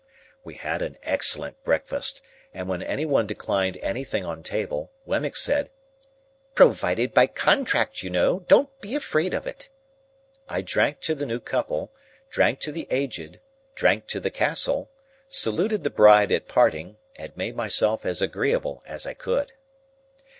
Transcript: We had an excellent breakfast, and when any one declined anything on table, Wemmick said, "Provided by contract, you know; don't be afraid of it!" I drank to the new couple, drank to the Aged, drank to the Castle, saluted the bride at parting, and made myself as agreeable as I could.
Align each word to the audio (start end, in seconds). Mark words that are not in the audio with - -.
We 0.43 0.55
had 0.55 0.81
an 0.81 0.97
excellent 1.03 1.63
breakfast, 1.63 2.23
and 2.55 2.67
when 2.67 2.81
any 2.81 3.05
one 3.05 3.27
declined 3.27 3.77
anything 3.83 4.25
on 4.25 4.41
table, 4.41 4.91
Wemmick 5.05 5.35
said, 5.35 5.69
"Provided 6.55 7.13
by 7.13 7.27
contract, 7.27 8.01
you 8.01 8.09
know; 8.09 8.39
don't 8.47 8.81
be 8.81 8.95
afraid 8.95 9.35
of 9.35 9.45
it!" 9.45 9.69
I 10.49 10.61
drank 10.61 11.01
to 11.01 11.13
the 11.13 11.27
new 11.27 11.39
couple, 11.39 11.93
drank 12.31 12.59
to 12.61 12.71
the 12.71 12.87
Aged, 12.89 13.41
drank 13.75 14.07
to 14.07 14.19
the 14.19 14.31
Castle, 14.31 14.89
saluted 15.29 15.83
the 15.83 15.91
bride 15.91 16.31
at 16.31 16.47
parting, 16.47 16.97
and 17.15 17.37
made 17.37 17.55
myself 17.55 18.03
as 18.03 18.23
agreeable 18.23 18.81
as 18.87 19.05
I 19.05 19.13
could. 19.13 19.51